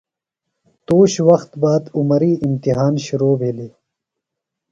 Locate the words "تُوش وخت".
0.85-1.51